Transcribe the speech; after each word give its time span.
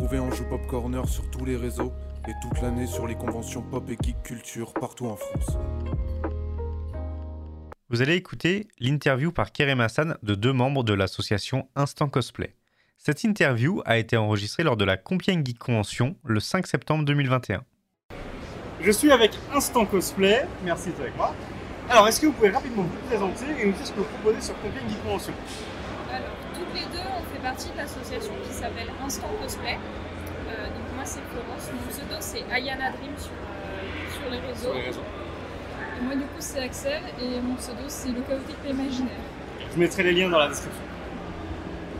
Retrouvez 0.00 0.18
Anjou 0.18 0.44
Pop 0.44 0.66
Corner 0.66 1.06
sur 1.06 1.30
tous 1.30 1.44
les 1.44 1.56
réseaux 1.56 1.92
et 2.26 2.32
toute 2.40 2.62
l'année 2.62 2.86
sur 2.86 3.06
les 3.06 3.16
conventions 3.16 3.60
pop 3.60 3.84
et 3.90 3.98
geek 4.02 4.22
culture 4.22 4.72
partout 4.72 5.04
en 5.04 5.16
France. 5.16 5.58
Vous 7.90 8.00
allez 8.00 8.14
écouter 8.14 8.68
l'interview 8.78 9.30
par 9.30 9.52
Kerem 9.52 9.78
Hassan 9.78 10.16
de 10.22 10.34
deux 10.34 10.54
membres 10.54 10.84
de 10.84 10.94
l'association 10.94 11.68
Instant 11.76 12.08
Cosplay. 12.08 12.54
Cette 12.96 13.24
interview 13.24 13.82
a 13.84 13.98
été 13.98 14.16
enregistrée 14.16 14.62
lors 14.62 14.78
de 14.78 14.86
la 14.86 14.96
Compiègne 14.96 15.44
Geek 15.44 15.58
Convention 15.58 16.16
le 16.24 16.40
5 16.40 16.66
septembre 16.66 17.04
2021. 17.04 17.62
Je 18.80 18.90
suis 18.92 19.12
avec 19.12 19.32
Instant 19.52 19.84
Cosplay, 19.84 20.46
merci 20.64 20.86
d'être 20.86 21.00
avec 21.00 21.16
moi. 21.18 21.34
Alors, 21.90 22.08
est-ce 22.08 22.22
que 22.22 22.26
vous 22.26 22.32
pouvez 22.32 22.48
rapidement 22.48 22.84
vous 22.84 23.06
présenter 23.06 23.44
et 23.60 23.66
nous 23.66 23.72
dire 23.72 23.86
ce 23.86 23.92
que 23.92 23.98
vous 23.98 24.04
proposez 24.04 24.40
sur 24.40 24.54
Compiègne 24.62 24.88
Geek 24.88 25.02
Convention? 25.02 25.34
Alors, 26.12 26.36
toutes 26.54 26.74
les 26.74 26.86
deux, 26.90 27.06
on 27.18 27.22
fait 27.32 27.42
partie 27.42 27.70
de 27.70 27.76
l'association 27.76 28.32
qui 28.44 28.52
s'appelle 28.52 28.90
Instant 29.04 29.30
Cosplay. 29.40 29.78
Euh, 29.78 30.66
donc, 30.66 30.86
moi, 30.96 31.04
c'est 31.04 31.20
Florence. 31.30 31.70
Mon 31.72 31.88
pseudo, 31.88 32.16
c'est 32.18 32.44
Ayana 32.50 32.90
Dream 32.90 33.14
sur, 33.16 33.30
euh, 33.30 34.10
sur 34.10 34.30
les 34.30 34.40
réseaux. 34.40 34.62
Sur 34.62 34.74
les 34.74 34.82
réseaux. 34.82 35.04
Et 35.98 36.02
moi, 36.02 36.14
du 36.16 36.22
coup, 36.22 36.40
c'est 36.40 36.64
Axel. 36.64 37.02
Et 37.20 37.40
mon 37.40 37.54
pseudo, 37.54 37.84
c'est 37.86 38.08
le 38.08 38.22
chaotique 38.22 38.56
imaginaire. 38.68 39.22
Je 39.72 39.78
mettrai 39.78 40.02
les 40.02 40.12
liens 40.12 40.30
dans 40.30 40.40
la 40.40 40.48
description. 40.48 40.82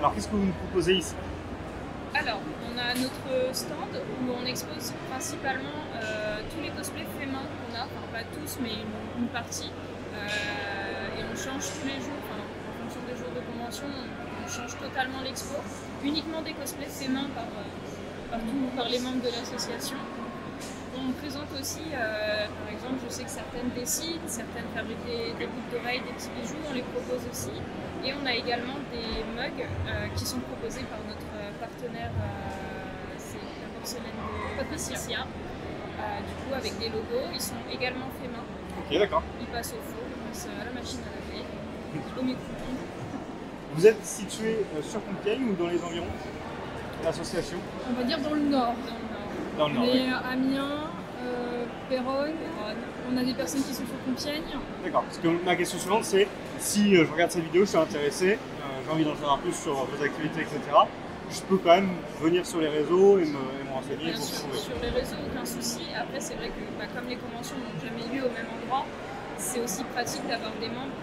Alors, 0.00 0.14
qu'est-ce 0.14 0.28
que 0.28 0.36
vous 0.36 0.44
nous 0.44 0.52
proposez 0.52 0.96
ici? 0.96 1.14
Alors, 2.14 2.40
on 2.68 2.78
a 2.78 2.94
notre 2.94 3.54
stand 3.54 3.90
où 3.90 4.30
on 4.30 4.46
expose 4.46 4.92
principalement 5.10 5.80
euh, 5.96 6.40
tous 6.52 6.62
les 6.62 6.70
cosplays 6.70 7.06
faits 7.18 7.32
main 7.32 7.40
qu'on 7.40 7.74
a. 7.74 7.84
Enfin, 7.84 8.04
pas 8.12 8.24
tous, 8.36 8.58
mais 8.62 8.70
une, 8.70 9.22
une 9.22 9.28
partie. 9.28 9.72
Euh, 10.14 11.18
et 11.18 11.24
on 11.24 11.34
change 11.34 11.64
tous 11.80 11.88
les 11.88 11.98
jours. 12.04 12.20
Enfin, 12.22 12.43
des 13.14 13.18
jours 13.22 13.30
de 13.30 13.42
convention, 13.46 13.86
on, 13.86 14.02
on 14.42 14.48
change 14.50 14.74
totalement 14.78 15.22
l'expo. 15.22 15.54
Uniquement 16.02 16.42
des 16.42 16.52
cosplays 16.52 16.90
faits 16.90 17.10
main 17.10 17.30
par, 17.34 17.46
euh, 17.46 17.62
par, 18.30 18.40
tout- 18.40 18.70
par 18.76 18.88
les 18.88 18.98
membres 18.98 19.22
de 19.22 19.30
l'association. 19.30 19.96
On 20.98 21.10
présente 21.22 21.50
aussi, 21.60 21.82
euh, 21.94 22.46
par 22.46 22.68
exemple, 22.74 22.98
je 23.06 23.10
sais 23.12 23.24
que 23.24 23.30
certaines 23.30 23.70
dessinent, 23.74 24.22
certaines 24.26 24.66
fabriquent 24.74 25.06
des, 25.06 25.34
des 25.38 25.46
boucles 25.46 25.70
d'oreilles, 25.74 26.02
des 26.06 26.14
petits 26.14 26.30
bijoux, 26.38 26.58
on 26.70 26.74
les 26.74 26.82
propose 26.94 27.22
aussi. 27.30 27.54
Et 28.04 28.12
on 28.14 28.24
a 28.26 28.34
également 28.34 28.78
des 28.94 29.22
mugs 29.34 29.64
euh, 29.64 30.06
qui 30.14 30.24
sont 30.26 30.38
proposés 30.40 30.84
par 30.86 30.98
notre 31.08 31.30
partenaire, 31.58 32.12
euh, 32.14 33.14
c'est 33.18 33.42
la 33.62 33.68
porcelaine 33.78 34.18
de 34.18 34.62
Patricia. 34.62 35.20
Euh, 35.24 36.18
du 36.20 36.34
coup, 36.42 36.52
avec 36.54 36.78
des 36.78 36.90
logos, 36.90 37.26
ils 37.32 37.40
sont 37.40 37.58
également 37.72 38.06
faits 38.20 38.30
main. 38.30 38.44
Ok, 38.78 38.98
d'accord. 38.98 39.22
Ils 39.40 39.46
passent 39.46 39.72
au 39.72 39.82
four, 39.82 40.04
ils 40.04 40.28
passent 40.30 40.46
à 40.46 40.64
la 40.66 40.72
machine 40.78 41.00
à 41.00 41.10
laver. 41.16 41.42
Vous 43.74 43.86
êtes 43.86 44.04
situé 44.04 44.58
euh, 44.76 44.82
sur 44.82 45.04
Compiègne 45.04 45.50
ou 45.50 45.54
dans 45.54 45.68
les 45.68 45.82
environs? 45.82 46.06
De 47.00 47.04
l'association? 47.06 47.58
On 47.90 47.92
va 48.00 48.04
dire 48.04 48.18
dans 48.20 48.34
le 48.34 48.40
nord. 48.42 48.74
Dans 49.58 49.68
le 49.68 49.74
nord. 49.74 49.84
Mais 49.84 50.06
Amiens, 50.32 50.90
euh, 51.22 51.64
Péronne, 51.88 52.32
on 53.12 53.16
a 53.16 53.24
des 53.24 53.34
personnes 53.34 53.62
qui 53.62 53.74
sont 53.74 53.82
sur 53.84 54.04
Compiègne. 54.06 54.42
D'accord. 54.84 55.02
Parce 55.02 55.18
que 55.18 55.28
ma 55.44 55.56
question 55.56 55.78
suivante, 55.78 56.04
c'est 56.04 56.28
si 56.58 56.96
euh, 56.96 57.04
je 57.04 57.12
regarde 57.12 57.30
cette 57.32 57.44
vidéo, 57.44 57.62
je 57.64 57.70
suis 57.70 57.78
intéressé, 57.78 58.32
euh, 58.34 58.36
j'ai 58.84 58.92
envie 58.92 59.04
d'en 59.04 59.14
savoir 59.16 59.38
plus 59.38 59.52
sur 59.54 59.74
vos 59.74 60.02
activités, 60.04 60.42
etc. 60.42 60.60
Je 61.30 61.40
peux 61.42 61.56
quand 61.56 61.70
même 61.74 61.90
venir 62.20 62.46
sur 62.46 62.60
les 62.60 62.68
réseaux 62.68 63.18
et 63.18 63.24
me, 63.24 63.26
et 63.26 63.64
me 63.66 63.72
renseigner 63.74 64.04
Bien 64.04 64.14
pour 64.14 64.22
sûr, 64.22 64.38
trouver. 64.40 64.58
sur 64.58 64.74
les 64.80 64.90
réseaux, 64.90 65.16
aucun 65.32 65.44
souci. 65.44 65.80
Après, 65.98 66.20
c'est 66.20 66.34
vrai 66.34 66.48
que 66.48 66.62
bah, 66.78 66.84
comme 66.94 67.08
les 67.08 67.16
conventions 67.16 67.56
n'ont 67.56 67.80
jamais 67.80 68.04
lieu 68.14 68.22
au 68.24 68.30
même 68.30 68.46
endroit, 68.62 68.84
c'est 69.36 69.60
aussi 69.60 69.82
pratique 69.84 70.22
d'avoir 70.28 70.52
des 70.60 70.68
membres 70.68 70.94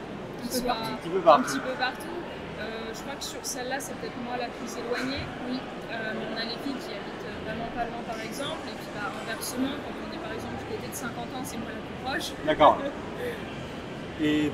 peu 0.48 0.62
partout. 0.62 0.92
Un 0.92 0.98
petit 0.98 1.10
peu 1.10 1.18
un 1.18 1.22
partout. 1.22 1.44
petit 1.44 1.60
peu 1.60 1.76
partout. 1.78 2.18
Euh, 2.62 2.94
je 2.94 3.00
crois 3.02 3.16
que 3.16 3.24
sur 3.24 3.44
celle-là, 3.44 3.78
c'est 3.80 3.96
peut-être 3.98 4.18
moi 4.26 4.38
la 4.38 4.50
plus 4.50 4.70
éloignée. 4.78 5.26
Oui. 5.50 5.58
Euh, 5.58 6.14
mais 6.16 6.26
on 6.30 6.38
a 6.38 6.46
les 6.46 6.58
filles 6.62 6.78
qui 6.78 6.92
habitent 6.94 7.30
vraiment 7.46 7.70
pas 7.74 7.86
loin, 7.90 8.02
par 8.06 8.20
exemple. 8.22 8.66
Et 8.70 8.76
puis, 8.78 8.90
bah, 8.94 9.10
inversement, 9.26 9.74
quand 9.82 9.96
on 9.98 10.10
est 10.14 10.22
par 10.22 10.34
exemple 10.34 10.58
du 10.62 10.66
côté 10.76 10.88
de 10.88 10.96
50 10.96 11.18
ans, 11.34 11.44
c'est 11.44 11.58
moi 11.58 11.74
la 11.74 11.82
plus 11.82 11.98
proche. 12.06 12.28
D'accord. 12.46 12.78
Et 14.22 14.52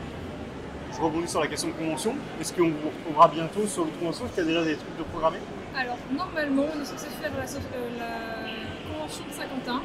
je 0.94 1.02
rebondis 1.02 1.28
sur 1.28 1.42
la 1.42 1.48
question 1.48 1.68
de 1.68 1.74
convention. 1.74 2.16
Est-ce 2.40 2.54
qu'on 2.54 2.70
vous 2.70 2.90
retrouvera 2.90 3.28
bientôt 3.28 3.68
sur 3.68 3.86
une 3.86 3.92
convention 4.00 4.26
Est-ce 4.26 4.34
qu'il 4.34 4.44
y 4.44 4.48
a 4.48 4.50
déjà 4.50 4.64
des 4.64 4.78
trucs 4.78 4.98
de 4.98 5.04
programmés? 5.04 5.40
Alors, 5.76 5.98
normalement, 6.12 6.64
on 6.74 6.82
est 6.82 6.86
censé 6.86 7.08
faire 7.22 7.32
la, 7.38 7.44
euh, 7.44 8.48
convention 8.90 9.26
de 9.26 9.34
Saint-Quentin. 9.34 9.82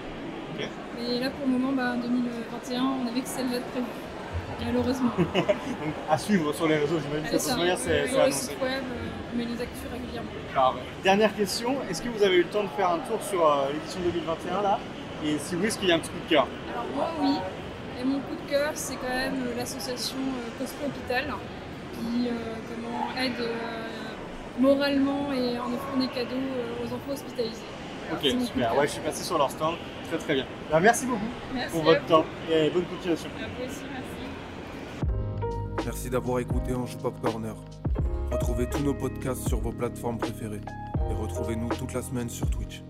Ok. 0.55 0.69
Mais 0.97 1.19
là, 1.19 1.31
pour 1.31 1.47
le 1.47 1.53
moment, 1.53 1.73
bah, 1.73 1.95
en 1.95 1.99
2021, 1.99 2.83
on 2.83 3.07
avait 3.09 3.21
que 3.21 3.29
celle-là 3.29 3.59
de 3.59 3.65
prévue. 3.73 3.87
Malheureusement. 4.67 5.11
Donc 5.19 5.95
à 6.11 6.19
suivre 6.19 6.53
sur 6.53 6.67
les 6.69 6.77
réseaux, 6.77 6.99
j'imagine 7.01 7.39
que 7.39 7.57
manière, 7.57 7.79
c'est 7.79 8.03
c'est 8.03 8.09
sur 8.09 8.17
le 8.19 8.23
annoncé. 8.25 8.39
site 8.39 8.63
web, 8.63 8.71
euh, 8.73 9.33
on 9.33 9.37
met 9.39 9.45
les 9.45 9.61
actus 9.63 9.83
régulièrement. 9.93 10.31
Alors, 10.55 10.77
dernière 11.03 11.35
question, 11.35 11.77
est-ce 11.91 12.03
que 12.03 12.09
vous 12.09 12.23
avez 12.23 12.37
eu 12.37 12.43
le 12.43 12.49
temps 12.49 12.63
de 12.65 12.69
faire 12.77 12.91
un 12.91 12.99
tour 12.99 13.23
sur 13.23 13.47
euh, 13.47 13.73
l'édition 13.73 14.01
2021 14.01 14.63
là? 14.63 14.79
Et 15.25 15.39
si 15.39 15.57
oui, 15.57 15.67
est-ce 15.67 15.79
qu'il 15.79 15.89
y 15.89 15.93
a 15.93 15.97
un 15.97 15.99
petit 15.99 16.11
coup 16.11 16.19
de 16.25 16.29
cœur? 16.31 16.47
Alors 16.73 16.87
moi 16.95 17.09
oui, 17.21 17.35
et 18.01 18.05
mon 18.05 18.19
coup 18.21 18.35
de 18.35 18.51
cœur 18.51 18.71
c'est 18.75 18.97
quand 18.97 19.09
même 19.09 19.35
euh, 19.47 19.57
l'association 19.57 20.17
euh, 20.19 20.59
Cosplay 20.59 20.87
Hôpital 20.87 21.25
qui 21.95 22.29
euh, 22.29 22.33
comment, 22.69 23.23
aide 23.23 23.49
moralement 24.59 25.33
et 25.33 25.59
en 25.59 25.73
offrant 25.73 25.97
des 25.99 26.09
cadeaux 26.09 26.37
aux 26.83 26.87
enfants 26.87 27.13
hospitalisés. 27.13 27.63
Ok, 28.13 28.27
super. 28.45 28.77
Ouais, 28.77 28.87
je 28.87 28.93
suis 28.93 29.01
passé 29.01 29.25
sur 29.25 29.39
leur 29.39 29.51
stand. 29.51 29.77
Très 30.09 30.19
très 30.19 30.35
bien. 30.35 30.45
Ben, 30.71 30.81
merci 30.81 31.07
beaucoup 31.07 31.25
Merci 31.55 31.71
pour 31.73 31.83
votre 31.85 32.03
vous. 32.03 32.09
temps 32.09 32.25
et 32.51 32.69
bonne 32.71 32.85
continuation. 32.85 33.31
À 33.41 33.47
vous 33.47 33.65
aussi, 33.65 33.81
merci. 33.91 34.22
Merci 35.85 36.11
d'avoir 36.11 36.39
écouté 36.39 36.75
Anjou 36.75 36.97
Pop 36.99 37.21
Corner. 37.21 37.57
Retrouvez 38.31 38.71
tous 38.71 38.83
nos 38.83 38.95
podcasts 38.95 39.49
sur 39.49 39.61
vos 39.61 39.73
plateformes 39.73 40.17
préférées 40.17 40.61
et 41.11 41.15
retrouvez-nous 41.15 41.69
toute 41.71 41.93
la 41.93 42.03
semaine 42.03 42.31
sur 42.31 42.49
Twitch. 42.51 42.85